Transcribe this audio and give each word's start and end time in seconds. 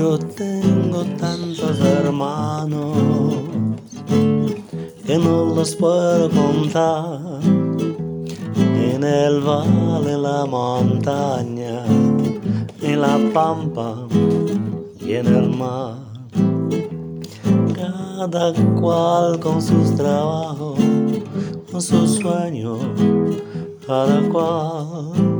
Yo 0.00 0.18
tengo 0.18 1.04
tantos 1.18 1.78
hermanos 1.78 2.96
que 5.06 5.18
no 5.18 5.54
los 5.54 5.76
puedo 5.76 6.30
contar. 6.30 7.42
En 8.56 9.04
el 9.04 9.40
valle, 9.42 10.14
en 10.14 10.22
la 10.22 10.46
montaña, 10.46 11.84
en 12.80 12.98
la 12.98 13.18
pampa 13.34 14.08
y 15.00 15.12
en 15.16 15.26
el 15.26 15.50
mar. 15.50 15.96
Cada 17.76 18.54
cual 18.80 19.38
con 19.38 19.60
sus 19.60 19.94
trabajos, 19.96 20.78
con 21.70 21.82
sus 21.82 22.12
sueños, 22.12 22.78
cada 23.86 24.18
cual 24.30 25.39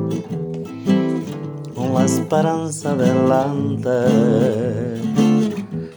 la 1.92 2.04
esperanza 2.04 2.94
delante, 2.94 3.90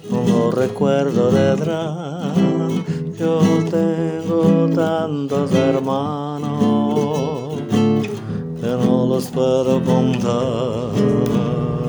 con 0.10 0.32
los 0.32 0.54
recuerdos 0.54 1.34
detrás. 1.34 2.38
Yo 3.18 3.40
tengo 3.70 4.70
tantos 4.74 5.54
hermanos 5.54 6.52
que 8.60 8.68
no 8.68 9.06
los 9.08 9.28
puedo 9.28 9.82
contar. 9.84 11.83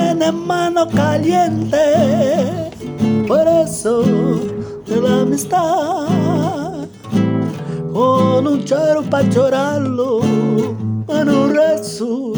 Tiene 0.00 0.32
mano 0.32 0.88
caliente? 0.88 1.78
Por 3.26 3.46
eso 3.46 4.02
de 4.86 5.00
la 5.00 5.20
amistad 5.20 6.08
con 7.92 8.46
un 8.46 8.64
choro 8.64 9.02
para 9.02 9.28
llorarlo, 9.28 10.20
en 10.22 11.28
un 11.28 11.54
rezo 11.54 12.32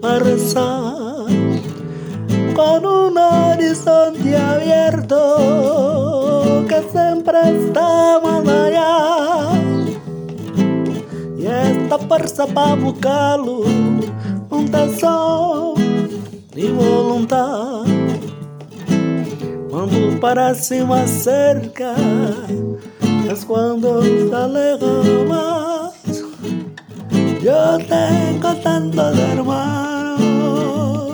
para 0.00 0.18
rezar, 0.18 1.26
con 2.54 2.86
un 2.86 3.16
horizonte 3.18 4.36
abierto 4.36 5.36
que 6.68 6.82
siempre 6.90 7.38
está 7.60 8.18
más 8.24 8.48
allá. 8.48 9.52
Y 11.38 11.46
esta 11.46 11.98
fuerza 11.98 12.46
para 12.46 12.74
buscarlo, 12.74 13.60
un 14.50 14.70
tesoro 14.70 15.41
Cuando 19.70 20.20
parece 20.20 20.84
más 20.84 21.08
cerca, 21.08 21.94
es 23.30 23.44
cuando 23.46 24.02
se 24.02 24.34
aleja 24.34 24.86
más. 25.26 25.94
Yo 27.42 27.78
tengo 27.88 28.54
tantos 28.62 29.18
hermanos 29.18 31.12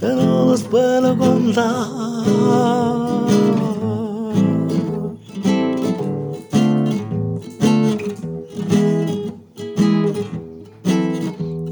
que 0.00 0.06
no 0.06 0.46
los 0.46 0.62
puedo 0.62 1.18
contar. 1.18 2.89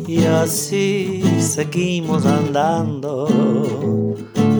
Y 0.08 0.24
así 0.24 1.22
seguimos 1.38 2.26
andando, 2.26 3.28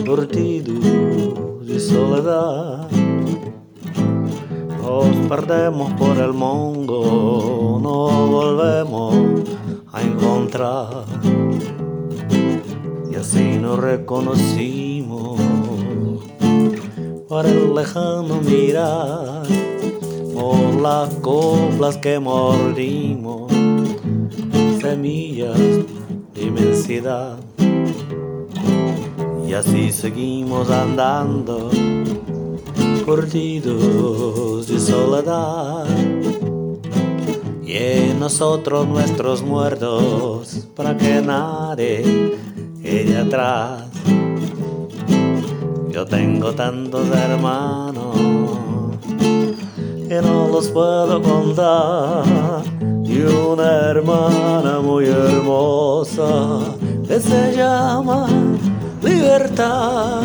perdidos 0.05 1.67
de 1.67 1.79
soledad 1.79 2.89
nos 4.89 5.15
perdemos 5.27 5.93
por 5.93 6.17
el 6.17 6.33
mundo, 6.33 7.79
no 7.81 8.27
volvemos 8.27 9.15
a 9.91 10.01
encontrar. 10.01 11.05
Y 13.11 13.15
así 13.15 13.57
nos 13.61 13.77
reconocimos 13.79 15.39
por 17.27 17.45
el 17.45 17.75
lejano 17.75 18.41
mirar, 18.41 19.43
por 20.33 20.81
las 20.81 21.13
coplas 21.15 21.97
que 21.97 22.19
mordimos, 22.19 23.51
semillas 24.89 25.55
de 26.33 26.41
inmensidad. 26.41 27.37
Y 29.47 29.53
así 29.53 29.91
seguimos 29.91 30.71
andando 30.71 31.69
perdidos 33.05 34.67
de 34.67 34.79
soledad. 34.79 35.85
Y 37.63 37.73
en 37.77 38.19
nosotros 38.19 38.87
nuestros 38.87 39.43
muertos, 39.43 40.67
para 40.75 40.97
que 40.97 41.21
nadie 41.21 42.35
quede 42.81 43.15
atrás. 43.15 43.83
Yo 45.91 46.03
tengo 46.05 46.53
tantos 46.53 47.07
hermanos 47.09 48.17
que 50.07 50.19
no 50.23 50.47
los 50.47 50.67
puedo 50.69 51.21
contar. 51.21 52.88
Y 53.09 53.21
una 53.21 53.89
hermana 53.89 54.79
muy 54.81 55.07
hermosa 55.07 56.59
que 57.07 57.19
se 57.19 57.55
llama 57.57 58.27
libertad. 59.01 60.21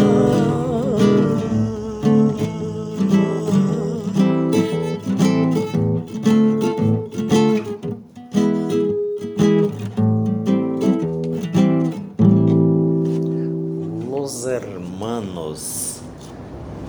hermanos 14.47 16.01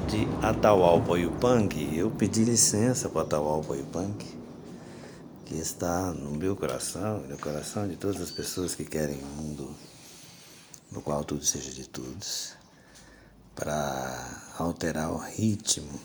de 0.09 0.27
Atahualpa 0.41 1.17
Yupanqui, 1.17 1.97
eu 1.97 2.09
pedi 2.11 2.43
licença 2.43 3.09
para 3.09 3.23
Atahualpa 3.23 3.75
Yupanqui, 3.75 4.37
está 5.57 6.11
no 6.11 6.31
meu 6.31 6.55
coração 6.55 7.23
e 7.25 7.27
no 7.27 7.37
coração 7.37 7.87
de 7.87 7.95
todas 7.95 8.21
as 8.21 8.31
pessoas 8.31 8.75
que 8.75 8.85
querem 8.85 9.17
um 9.23 9.27
mundo 9.27 9.75
no 10.91 11.01
qual 11.01 11.23
tudo 11.23 11.43
seja 11.43 11.71
de 11.71 11.87
todos, 11.89 12.53
para 13.55 14.53
alterar 14.57 15.11
o 15.11 15.17
ritmo 15.17 15.99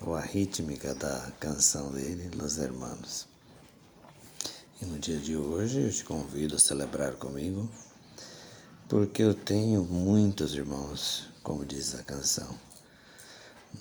ou 0.00 0.14
a 0.14 0.20
rítmica 0.20 0.94
da 0.94 1.30
canção 1.38 1.90
dele, 1.92 2.30
Los 2.36 2.58
Hermanos. 2.58 3.26
E 4.80 4.84
no 4.84 4.98
dia 4.98 5.18
de 5.18 5.36
hoje 5.36 5.80
eu 5.80 5.92
te 5.92 6.04
convido 6.04 6.56
a 6.56 6.58
celebrar 6.58 7.14
comigo 7.14 7.68
porque 8.88 9.22
eu 9.22 9.34
tenho 9.34 9.84
muitos 9.84 10.54
irmãos, 10.54 11.28
como 11.42 11.64
diz 11.64 11.94
a 11.94 12.02
canção, 12.02 12.58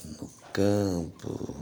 no 0.05 0.29
campo, 0.53 1.58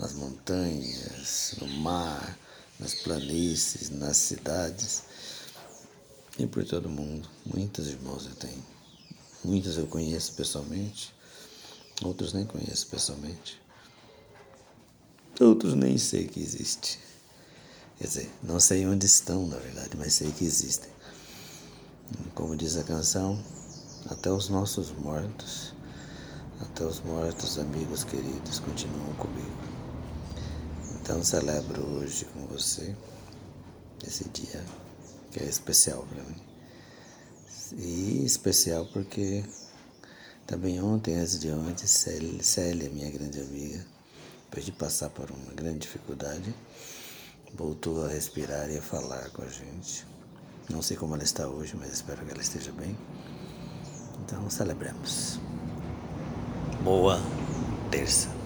nas 0.00 0.14
montanhas, 0.14 1.54
no 1.60 1.68
mar, 1.68 2.38
nas 2.78 2.94
planícies, 2.94 3.90
nas 3.90 4.16
cidades 4.16 5.02
e 6.38 6.46
por 6.46 6.64
todo 6.64 6.88
mundo. 6.88 7.28
Muitos 7.44 7.86
irmãos 7.86 8.24
eu 8.24 8.34
tenho. 8.34 8.64
Muitos 9.44 9.76
eu 9.76 9.86
conheço 9.86 10.32
pessoalmente, 10.32 11.14
outros 12.02 12.32
nem 12.32 12.46
conheço 12.46 12.86
pessoalmente. 12.86 13.60
Outros 15.38 15.74
nem 15.74 15.98
sei 15.98 16.26
que 16.26 16.40
existe. 16.40 16.98
Quer 17.98 18.06
dizer, 18.06 18.30
não 18.42 18.58
sei 18.58 18.86
onde 18.86 19.04
estão, 19.04 19.46
na 19.46 19.56
verdade, 19.56 19.96
mas 19.98 20.14
sei 20.14 20.32
que 20.32 20.44
existem. 20.44 20.90
Como 22.34 22.56
diz 22.56 22.76
a 22.76 22.84
canção, 22.84 23.38
até 24.06 24.30
os 24.30 24.48
nossos 24.48 24.90
mortos, 24.92 25.74
até 26.60 26.84
os 26.84 27.00
mortos 27.00 27.58
amigos 27.58 28.04
queridos 28.04 28.58
continuam 28.60 29.14
comigo. 29.14 29.79
Então 31.10 31.24
celebro 31.24 31.84
hoje 31.96 32.24
com 32.26 32.46
você 32.46 32.94
esse 34.06 34.28
dia 34.28 34.64
que 35.32 35.40
é 35.40 35.44
especial 35.44 36.06
para 36.08 36.22
mim. 36.22 36.40
E 37.76 38.24
especial 38.24 38.86
porque 38.92 39.44
também 40.46 40.80
ontem, 40.80 41.16
antes 41.16 41.40
de 41.40 41.50
ontem, 41.50 41.84
Célia, 41.84 42.88
minha 42.90 43.10
grande 43.10 43.40
amiga, 43.40 43.84
depois 44.44 44.64
de 44.64 44.70
passar 44.70 45.10
por 45.10 45.28
uma 45.32 45.52
grande 45.52 45.80
dificuldade, 45.80 46.54
voltou 47.54 48.04
a 48.04 48.08
respirar 48.08 48.70
e 48.70 48.78
a 48.78 48.82
falar 48.82 49.30
com 49.30 49.42
a 49.42 49.48
gente. 49.48 50.06
Não 50.70 50.80
sei 50.80 50.96
como 50.96 51.16
ela 51.16 51.24
está 51.24 51.48
hoje, 51.48 51.74
mas 51.76 51.92
espero 51.92 52.24
que 52.24 52.30
ela 52.30 52.40
esteja 52.40 52.70
bem. 52.70 52.96
Então 54.20 54.48
celebremos. 54.48 55.40
Boa 56.84 57.20
terça. 57.90 58.39